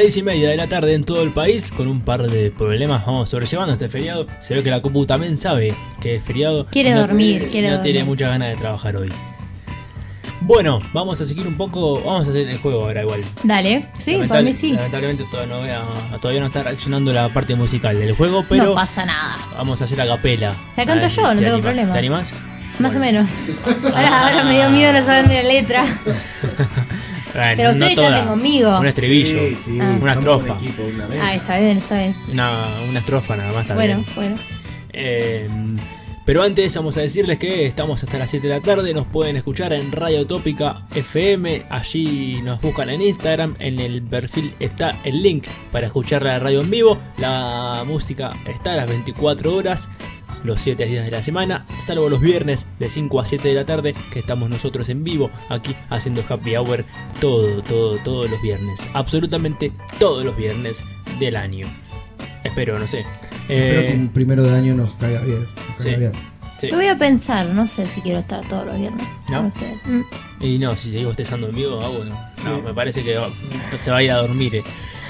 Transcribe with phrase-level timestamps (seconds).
[0.00, 3.04] Seis y media de la tarde en todo el país, con un par de problemas
[3.04, 4.28] vamos sobrellevando este feriado.
[4.38, 6.66] Se ve que la Copu también sabe que es feriado.
[6.66, 7.92] Quiere No- dormir, quiere No dormir.
[7.94, 9.08] tiene muchas ganas de trabajar hoy.
[10.40, 12.00] Bueno, vamos a seguir un poco.
[12.00, 13.22] Vamos a hacer el juego ahora igual.
[13.42, 14.70] Dale, sí, para mí sí.
[14.74, 15.82] Lamentablemente todavía no, vea-
[16.22, 19.36] todavía no está reaccionando la parte musical del juego, pero no pasa nada.
[19.56, 20.54] vamos a hacer a capela.
[20.76, 21.60] La canto yo, no te tengo animás.
[21.64, 21.92] problema.
[21.92, 22.32] ¿Te animás?
[22.78, 23.18] Más o Bueno.
[23.18, 23.50] menos.
[23.96, 25.82] Ahora, ahora me dio miedo no saber ni la letra.
[27.34, 28.10] Bueno, Pero no ustedes toda.
[28.10, 28.78] canten conmigo.
[28.78, 29.38] Un estribillo.
[29.38, 29.98] Sí, sí, Ah.
[30.00, 30.52] Una estrofa.
[30.52, 31.20] Un equipo, una vez.
[31.22, 32.14] Ah, está bien, está bien.
[32.32, 34.06] Una, una estrofa nada más Bueno, también.
[34.16, 34.36] bueno.
[34.92, 35.48] Eh,
[36.28, 39.38] pero antes vamos a decirles que estamos hasta las 7 de la tarde, nos pueden
[39.38, 45.22] escuchar en Radio Tópica FM, allí nos buscan en Instagram, en el perfil está el
[45.22, 49.88] link para escuchar la radio en vivo, la música está a las 24 horas,
[50.44, 53.64] los 7 días de la semana, salvo los viernes de 5 a 7 de la
[53.64, 56.84] tarde, que estamos nosotros en vivo aquí haciendo happy hour
[57.22, 60.84] todo, todo, todos los viernes, absolutamente todos los viernes
[61.18, 61.66] del año.
[62.44, 63.06] Espero, no sé.
[63.48, 65.40] Espero Eh, que un primero de año nos caiga bien.
[65.40, 65.96] Nos caiga Sí.
[65.96, 66.12] bien.
[66.60, 66.66] sí.
[66.70, 69.06] Lo voy a pensar, no sé si quiero estar todos los viernes.
[69.28, 69.36] ¿No?
[69.38, 69.76] con ustedes.
[69.86, 70.00] Mm.
[70.44, 72.18] Y no, si seguimos estando en vivo, ah, bueno.
[72.44, 73.28] No, me parece que va-
[73.80, 74.62] se va a ir a dormir eh,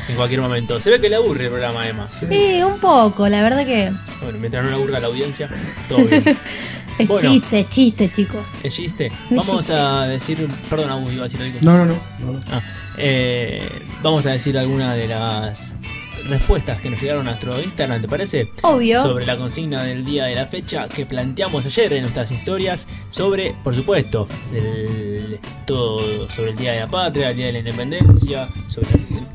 [0.09, 0.81] en cualquier momento.
[0.81, 2.09] Se ve que le aburre el programa, Emma.
[2.29, 5.49] Sí, un poco, la verdad que Bueno, mientras no le aburra a la audiencia,
[5.89, 6.25] todo bien.
[6.99, 7.31] es Bueno.
[7.31, 8.45] chiste, es chiste, chicos.
[8.63, 9.07] ¿Es chiste?
[9.07, 9.73] Es Vamos chiste.
[9.75, 10.49] a decir.
[10.71, 11.59] Perdón, Agus, iba a decir algo.
[11.61, 11.95] No, no, no.
[12.21, 12.41] no, no.
[12.51, 12.63] Ah,
[12.97, 13.69] eh,
[14.03, 15.75] vamos a decir algunas de las
[16.27, 18.49] respuestas que nos llegaron a nuestro Instagram, ¿te parece?
[18.63, 19.03] Obvio.
[19.03, 23.55] Sobre la consigna del día de la fecha que planteamos ayer en nuestras historias sobre,
[23.65, 28.49] por supuesto, del- todo sobre el Día de la Patria, el Día de la Independencia,
[28.69, 28.89] sobre,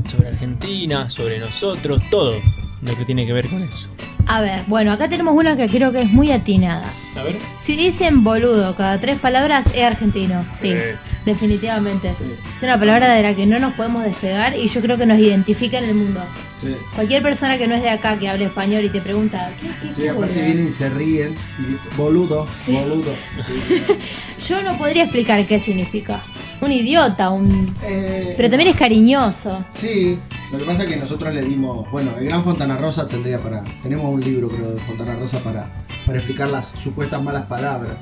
[0.10, 2.34] sobre Argentina, sobre nosotros, todo
[2.82, 3.88] lo que tiene que ver con eso.
[4.26, 6.90] A ver, bueno, acá tenemos una que creo que es muy atinada.
[7.20, 7.36] A ver.
[7.58, 10.46] Si dicen boludo cada tres palabras, es argentino.
[10.56, 10.96] Sí, Eh.
[11.26, 12.14] definitivamente.
[12.56, 15.18] Es una palabra de la que no nos podemos despegar y yo creo que nos
[15.20, 16.22] identifica en el mundo.
[16.63, 16.75] Sí.
[16.96, 19.94] Cualquier persona que no es de acá, que hable español y te pregunta, ¿qué, qué,
[19.94, 20.46] Sí, qué aparte boludo?".
[20.46, 22.74] vienen y se ríen y dicen, boludo, Sí.
[22.74, 23.13] boludo.
[23.47, 23.84] Sí.
[24.47, 26.24] Yo no podría explicar qué significa.
[26.62, 27.75] Un idiota, un...
[27.84, 29.66] Eh, Pero también es cariñoso.
[29.69, 30.18] Sí,
[30.51, 33.63] lo que pasa es que nosotros le dimos, bueno, el Gran Fontana Rosa tendría para,
[33.81, 35.69] tenemos un libro creo de Fontana Rosa para,
[36.06, 37.94] para explicar las supuestas malas palabras,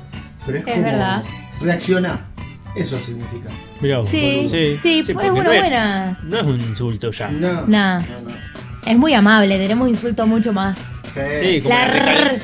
[0.46, 1.24] pero es, Es como verdad.
[1.60, 2.28] reacciona,
[2.76, 3.50] eso significa.
[3.80, 4.00] Mirá.
[4.02, 6.20] Sí, sí, sí, es porque una no es- buena...
[6.22, 7.28] No es un insulto ya.
[7.32, 7.98] No, Nah.
[8.00, 8.51] no, no.
[8.86, 11.02] Es muy amable, tenemos insultos mucho más...
[11.40, 12.40] Sí, como La la recal- rrr.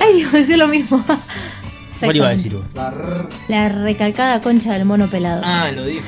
[0.00, 1.04] Ay, Dios, decir lo mismo.
[2.00, 2.64] ¿Cuál iba a decir vos?
[2.74, 3.28] La rrr.
[3.48, 5.42] La recalcada concha del mono pelado.
[5.44, 6.04] Ah, lo dijo.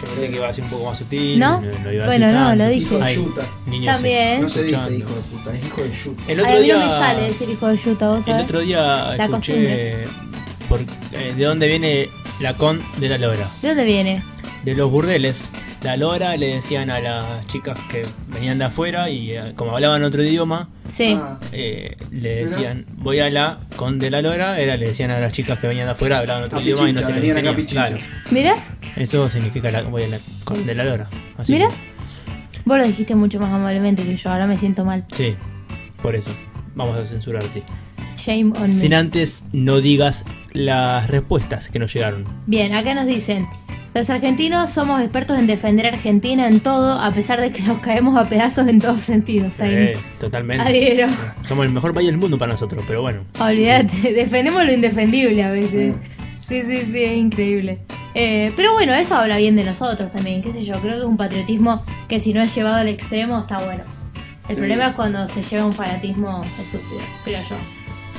[0.00, 1.38] Yo pensé que iba a ser un poco más sutil.
[1.38, 1.62] ¿No?
[1.90, 2.96] iba a Bueno, decir no, lo Hijo dije.
[2.96, 3.42] de Ay, yuta.
[3.86, 4.42] También.
[4.42, 6.22] No se dice hijo de puta, es hijo de yuta.
[6.28, 6.74] El Ay, otro a mí día.
[6.76, 8.44] no me sale decir hijo de yuta, vos El sabés.
[8.44, 8.80] otro día
[9.16, 10.08] La escuché costumbre.
[10.68, 10.80] por,
[11.12, 12.08] eh, de dónde viene
[12.40, 13.48] la con de la lora.
[13.62, 14.22] ¿De dónde viene?
[14.64, 15.48] De los burdeles.
[15.84, 20.02] La lora le decían a las chicas que venían de afuera y eh, como hablaban
[20.02, 21.16] otro idioma, Sí.
[21.20, 25.20] Ah, eh, le decían voy a la con de la lora, era le decían a
[25.20, 27.54] las chicas que venían de afuera, hablaban otro idioma y no se les venían acá.
[27.66, 27.98] Claro,
[28.30, 28.56] Mira,
[28.96, 31.08] eso significa la, voy a la con de la lora.
[31.36, 31.68] Así mira.
[31.68, 35.04] que, Vos lo dijiste mucho más amablemente que yo, ahora me siento mal.
[35.12, 35.36] sí,
[36.00, 36.30] por eso.
[36.74, 37.62] Vamos a censurarte.
[38.16, 38.96] Shame on Sin me.
[38.96, 42.24] antes no digas las respuestas que nos llegaron.
[42.46, 43.46] Bien, acá nos dicen.
[43.94, 47.78] Los argentinos somos expertos en defender a Argentina en todo, a pesar de que nos
[47.78, 49.60] caemos a pedazos en todos sentidos.
[49.60, 50.64] Eh, totalmente.
[50.66, 51.06] Adhiero.
[51.42, 53.22] Somos el mejor país del mundo para nosotros, pero bueno.
[53.38, 55.94] Olvídate, defendemos lo indefendible a veces.
[56.40, 57.78] Sí, sí, sí, es increíble.
[58.14, 61.04] Eh, pero bueno, eso habla bien de nosotros también, qué sé yo, creo que es
[61.04, 63.84] un patriotismo que si no es llevado al extremo está bueno.
[64.48, 64.60] El Sí.
[64.60, 67.56] problema es cuando se lleva un fanatismo estúpido, creo yo.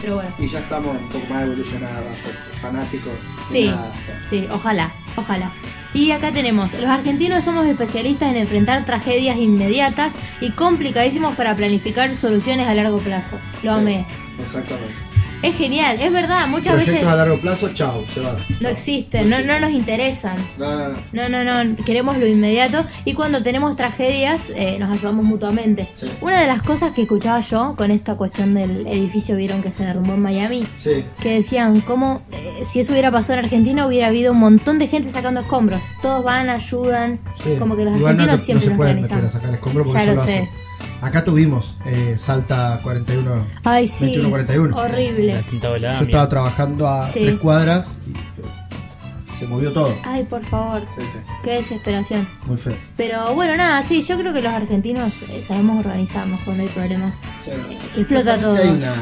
[0.01, 3.13] Pero bueno, Y ya estamos un poco más evolucionados, a ser fanáticos.
[3.47, 4.21] sí, nada, o sea.
[4.21, 5.51] sí, ojalá, ojalá.
[5.93, 12.13] Y acá tenemos, los argentinos somos especialistas en enfrentar tragedias inmediatas y complicadísimos para planificar
[12.13, 13.37] soluciones a largo plazo.
[13.63, 13.79] Lo Sí.
[13.79, 14.05] amé.
[14.41, 14.93] Exactamente.
[15.41, 18.35] Es genial, es verdad, muchas Proyectos veces a largo plazo, chao, se va.
[18.61, 20.37] no existen, no, no nos interesan.
[20.57, 21.29] No, no, no.
[21.29, 25.87] No, no, no, queremos lo inmediato y cuando tenemos tragedias eh, nos ayudamos mutuamente.
[25.97, 26.07] Sí.
[26.21, 29.83] Una de las cosas que escuchaba yo con esta cuestión del edificio, vieron que se
[29.83, 31.05] derrumbó en Miami, Sí.
[31.19, 34.87] que decían cómo eh, si eso hubiera pasado en Argentina hubiera habido un montón de
[34.87, 35.83] gente sacando escombros.
[36.01, 37.55] Todos van, ayudan, Sí.
[37.59, 39.33] como que los Igual no argentinos te- siempre no se nos pueden meter a organizamos.
[39.43, 40.37] sacar escombros porque Ya eso lo lo sé.
[40.39, 40.64] hacen.
[41.01, 43.45] Acá tuvimos eh, Salta 41.
[43.63, 44.75] Ay, sí, 21-41.
[44.75, 45.33] horrible.
[45.35, 45.99] La tinta volada.
[45.99, 47.19] Yo estaba trabajando a Sí.
[47.21, 49.95] tres cuadras y eh, se movió todo.
[50.03, 51.19] Ay, por favor, Sí, sí.
[51.43, 52.27] qué desesperación.
[52.47, 52.75] Muy feo.
[52.97, 57.21] Pero bueno, nada, sí, yo creo que los argentinos eh, sabemos organizarnos cuando hay problemas.
[57.43, 57.51] Sí.
[57.99, 58.55] Explota todo.
[58.55, 58.93] Hay una.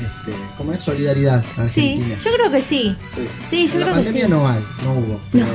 [0.00, 0.80] Este, ¿Cómo es?
[0.80, 2.96] Solidaridad Sí, yo creo que sí.
[3.14, 3.28] Sí.
[3.44, 4.28] Sí, yo En la creo que sí.
[4.28, 5.20] no hay, no hubo.
[5.30, 5.46] Pero,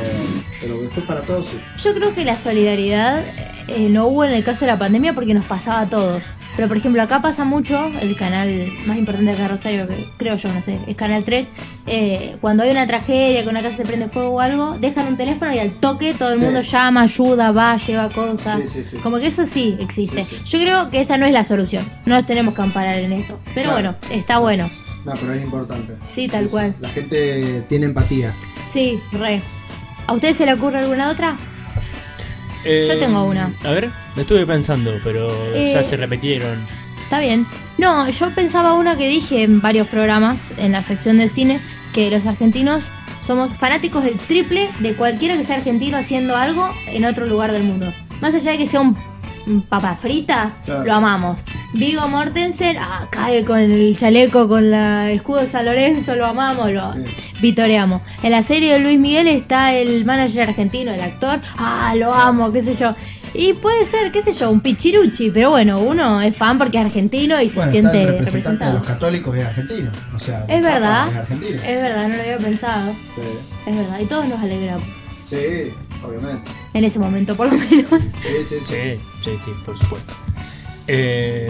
[0.62, 1.58] pero después para todos sí.
[1.84, 3.24] Yo creo que la solidaridad
[3.68, 6.34] eh, no hubo en el caso de la pandemia porque nos pasaba a todos.
[6.56, 10.54] Pero por ejemplo, acá pasa mucho, el canal más importante de Rosario, que creo yo,
[10.54, 11.50] no sé, es Canal 3,
[11.88, 15.18] eh, cuando hay una tragedia, que una casa se prende fuego o algo, dejan un
[15.18, 16.46] teléfono y al toque todo el Sí.
[16.46, 18.62] mundo llama, ayuda, va, lleva cosas.
[18.64, 18.98] Sí, sí, sí.
[18.98, 20.26] Como que eso sí existe.
[20.46, 21.86] Yo creo que esa no es la solución.
[22.06, 23.40] No nos tenemos que amparar en eso.
[23.54, 23.96] Pero Claro.
[24.00, 24.70] bueno, está bueno.
[25.06, 25.94] No, pero es importante.
[26.08, 26.76] Sí, tal cual.
[26.80, 28.34] La gente tiene empatía.
[28.66, 29.42] Sí, re.
[30.08, 31.36] ¿A usted se le ocurre alguna otra?
[32.66, 33.54] Yo tengo una.
[33.64, 36.66] A ver, lo estuve pensando, pero Eh, ya se repitieron.
[37.04, 37.46] Está bien.
[37.78, 41.60] No, yo pensaba una que dije en varios programas en la sección de cine,
[41.94, 42.90] que los argentinos
[43.20, 47.64] somos fanáticos del triple de cualquiera que sea argentino haciendo algo en otro lugar del
[47.64, 47.94] mundo.
[48.22, 48.96] Más allá de que sea un
[49.70, 50.84] papa frita, Claro.
[50.86, 51.44] lo amamos.
[51.74, 56.72] Vigo Mortensen, ah, cae con el chaleco, con la escudo de San Lorenzo, lo amamos,
[56.72, 57.00] lo Sí.
[57.42, 58.02] vitoreamos.
[58.24, 62.52] En la serie de Luis Miguel está el manager argentino, el actor, ah, lo amo,
[62.52, 62.96] qué sé yo.
[63.38, 66.86] Y puede ser, qué sé yo, un pichiruchi, pero bueno, uno es fan porque es
[66.86, 68.74] argentino y se Bueno, está siente el representante de representado.
[68.80, 69.92] los católicos es argentino.
[70.16, 71.62] O sea, Es verdad, Es argentino.
[71.62, 72.94] es verdad, no lo había pensado.
[73.16, 73.22] Sí.
[73.70, 74.88] Es verdad, y todos nos alegramos.
[75.26, 75.74] Sí,
[76.06, 76.50] obviamente.
[76.74, 78.04] En ese momento, por lo menos.
[78.22, 78.66] Sí, sí, sí.
[78.66, 80.14] Sí, sí, sí, por supuesto.
[80.88, 81.50] Eh,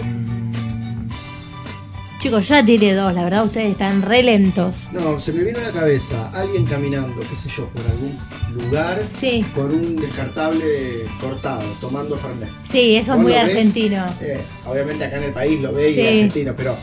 [2.18, 4.88] Chicos, ya tiré dos, la verdad ustedes están re lentos.
[4.90, 8.18] No, se me vino a la cabeza alguien caminando, qué sé yo, por algún
[8.54, 12.48] lugar Sí, con un descartable cortado, tomando Fernet.
[12.62, 14.06] sí, eso es ¿Vos muy argentino.
[14.22, 16.74] Eh, obviamente acá en el país lo ve y es argentino, pero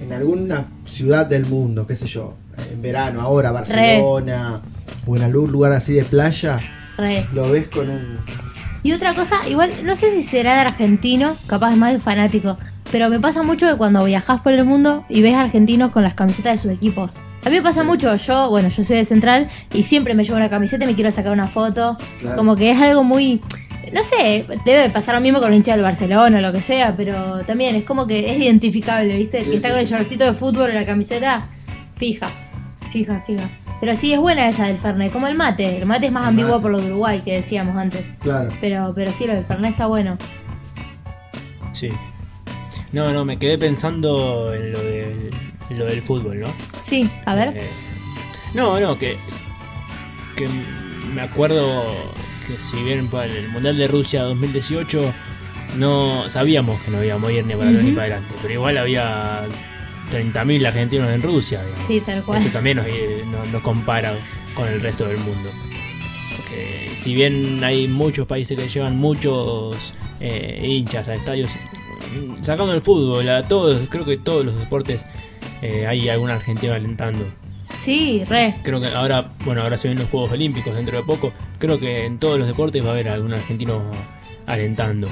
[0.00, 2.34] en alguna ciudad del mundo, qué sé yo,
[2.72, 4.62] en verano, ahora, Barcelona,
[5.04, 6.60] o en algún lugar así de playa,
[6.96, 7.26] Re.
[7.32, 8.18] lo ves con un...
[8.82, 12.56] Y otra cosa, igual, no sé si será de argentino, capaz más de fanático,
[12.92, 16.14] pero me pasa mucho que cuando viajas por el mundo y ves argentinos con las
[16.14, 17.16] camisetas de sus equipos.
[17.44, 20.36] A mí me pasa mucho, yo, bueno, yo soy de Central y siempre me llevo
[20.36, 21.96] una camiseta y me quiero sacar una foto.
[22.18, 22.36] Claro.
[22.36, 23.40] Como que es algo muy...
[23.92, 26.96] No sé, debe pasar lo mismo con un hincha del Barcelona o lo que sea,
[26.96, 29.38] pero también es como que es identificable, ¿viste?
[29.38, 31.48] El Sí, que está sí, con el shortcito de fútbol o la camiseta,
[31.96, 32.28] fija,
[32.90, 33.48] fija, fija.
[33.80, 35.76] Pero sí es buena esa del Fernet, como el mate.
[35.78, 36.62] El mate es más El ambiguo mate.
[36.62, 38.04] por lo de Uruguay que decíamos antes.
[38.20, 38.50] Claro.
[38.60, 40.16] Pero, pero sí, lo del Fernet está bueno.
[41.72, 41.90] sí.
[42.92, 45.30] No, no, me quedé pensando en lo del,
[45.68, 46.46] en lo del fútbol, ¿no?
[46.80, 47.52] Sí, a ver.
[47.56, 47.66] Eh,
[48.54, 49.16] no, no, que,
[50.36, 50.48] que
[51.12, 51.84] me acuerdo
[52.46, 55.12] que si bien para el Mundial de Rusia 2018
[55.76, 58.78] no sabíamos que no íbamos a ir ni para atrás ni para adelante, pero igual
[58.78, 59.42] había
[60.10, 61.62] 30.000 argentinos en Rusia.
[61.62, 61.84] digamos.
[61.84, 62.38] Sí, tal cual.
[62.40, 64.14] Eso también nos, eh, nos- nos compara
[64.54, 65.50] con el resto del mundo.
[66.36, 71.50] Porque si bien hay muchos países que llevan muchos eh, hinchas a estadios,
[72.40, 75.04] sacando el fútbol, a todos, creo que todos los deportes
[75.62, 77.26] eh, hay algún argentino alentando.
[77.76, 78.54] Sí, re.
[78.62, 81.32] Creo que ahora, bueno, ahora se ven los Juegos Olímpicos dentro de poco.
[81.58, 83.82] Creo que en todos los deportes va a haber algún argentino
[84.46, 85.08] alentando.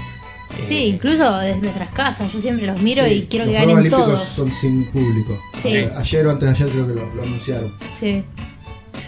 [0.58, 2.32] Eh, Sí, incluso desde nuestras casas.
[2.32, 4.28] Yo siempre los miro Sí, y quiero que los Juegos ganen Olímpicos todos.
[4.28, 5.38] son sin público.
[5.56, 5.76] Sí.
[5.76, 7.72] Eh, ayer o antes de ayer creo que lo, lo anunciaron.
[7.92, 8.24] Sí.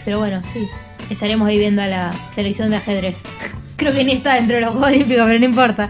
[0.05, 0.67] Pero bueno, sí.
[1.09, 3.23] Estaremos ahí viendo a la selección de ajedrez.
[3.77, 5.89] Creo que ni está dentro de los Juegos Olímpicos, pero no importa.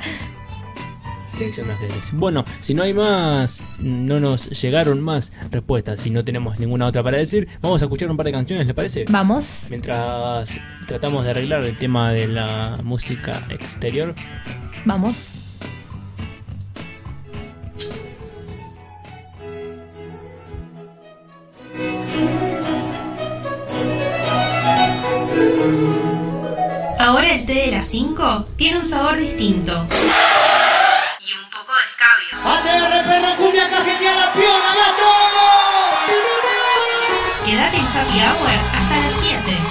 [1.32, 2.10] Selección de ajedrez.
[2.14, 7.02] Bueno, si no hay más, no nos llegaron más respuestas, si no tenemos ninguna otra
[7.04, 9.06] para decir, vamos a escuchar un par de canciones, ¿le parece?
[9.10, 9.68] Vamos.
[9.70, 14.14] Mientras tratamos de arreglar el tema de la música exterior.
[14.86, 15.46] Vamos.
[27.98, 29.72] 5 tiene un sabor distinto.
[31.20, 32.38] Y un poco de escabio.
[32.46, 35.10] ¡ATR perra cumbia genial la piola, gato!
[37.44, 39.67] Quédate en Happy Hour hasta las 7.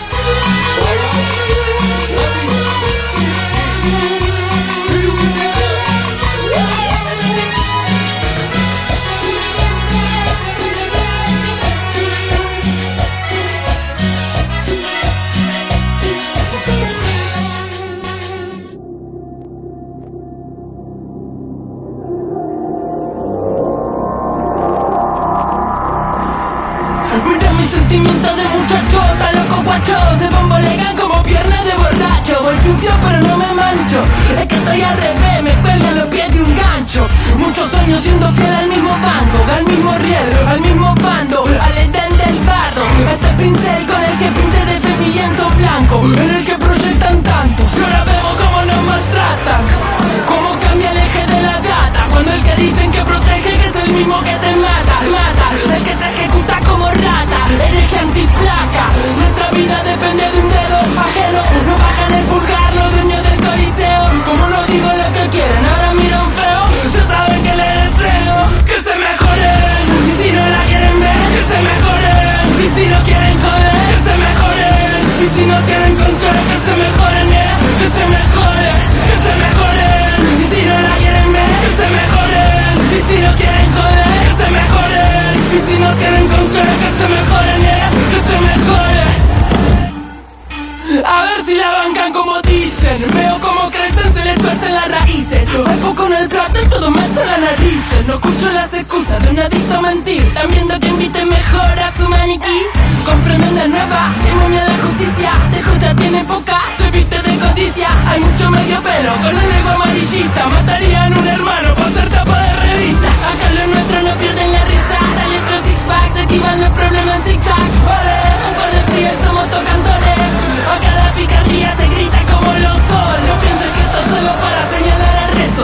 [98.06, 100.34] No escucho las excusas de un adicto a mentir.
[100.34, 102.58] También que invite mejor a su maniquí.
[103.04, 105.32] Comprenden de nueva, demonio de justicia.
[105.50, 107.88] De justa tiene poca, se viste de codicia.
[108.08, 110.48] Hay mucho medio pelo con el ego amarillista.
[110.48, 113.08] Matarían un hermano por ser tapa de revista.
[113.08, 114.98] Acá los nuestros no pierden la risa.
[115.16, 117.70] Dale otro six pack, se esquivan los problemas en zigzag.
[117.96, 120.30] Ole, un par de frías somos tocantores.
[120.76, 122.98] Acá la picardía se grita como loco.
[123.26, 124.65] No pienses que esto es solo para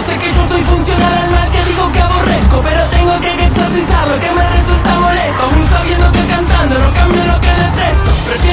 [0.07, 2.57] Sé que yo soy funcional al mal que digo que aborrezco.
[2.63, 5.43] Pero tengo que exorcizar lo que me resulta molesto.
[5.43, 8.11] Aún sabiendo que cantando no cambio lo que detesto.
[8.27, 8.52] Prefiero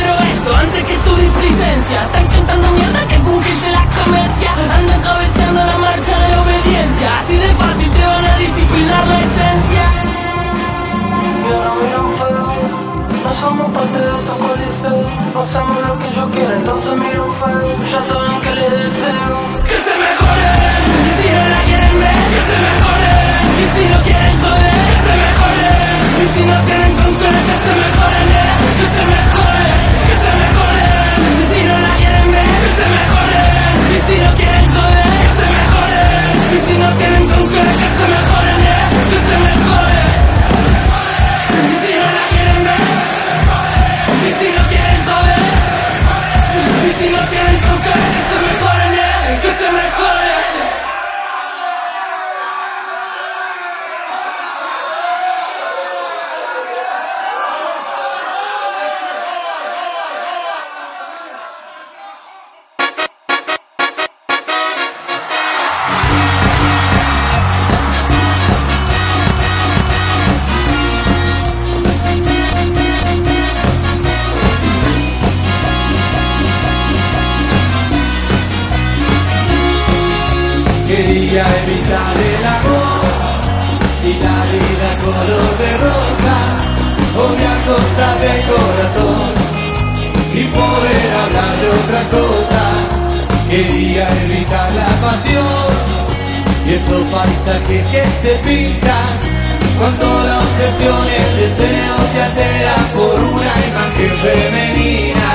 [96.65, 99.39] y esos paisajes que se pintan
[99.77, 105.29] cuando la obsesión el deseo te alteran por una imagen femenina,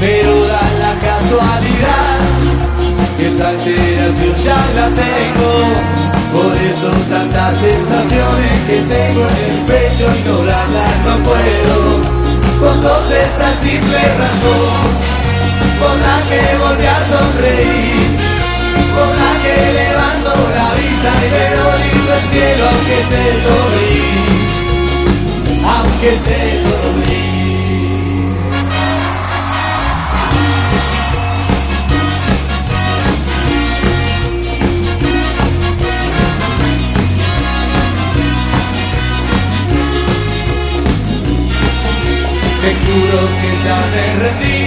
[0.00, 2.18] pero da la casualidad
[3.18, 5.52] que esa alteración ya la tengo.
[6.32, 11.76] Por eso tantas sensaciones que tengo en el pecho, ignorarlas no puedo.
[12.60, 15.18] Vos sos esa simple razón
[15.78, 18.07] por la que volví a sonreír,
[18.98, 24.28] por la que levanto la vista y veo lindo el cielo aunque esté todo gris,
[25.74, 27.38] aunque esté todo gris.
[42.62, 44.62] Te juro que ya me rendí,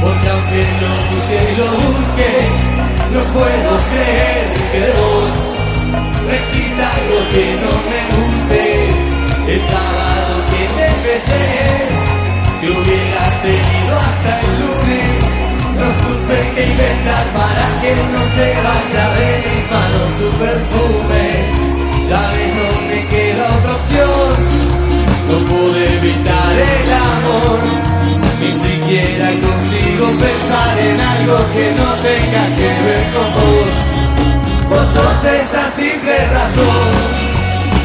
[0.00, 2.65] porque aunque lo busque y lo busque,
[3.16, 5.32] no puedo creer que vos
[6.26, 8.62] no exista algo que no me guste.
[9.52, 11.44] El sábado que te empecé,
[12.60, 15.22] que hubiera tenido hasta el lunes,
[15.80, 21.26] no supe qué inventar para que no se vaya de mis manos tu perfume.
[22.10, 24.32] Sabes, no me queda otra opción.
[25.28, 26.85] No pude evitar el
[29.96, 33.72] consigo pensar en algo que no tenga que ver con vos.
[34.68, 36.92] Vos sos esa simple razón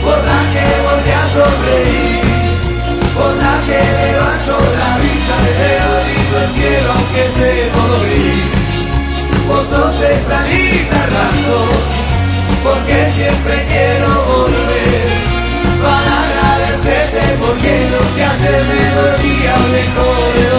[0.03, 2.21] por la que volví a sonreír,
[3.15, 8.45] por la que levanto la vista veo lindo el cielo aunque esté todo gris.
[9.47, 11.69] Vos sos esa linda razón,
[12.63, 15.31] porque siempre quiero volver
[15.81, 20.50] para agradecerte porque lo que ayer me dolía me dejó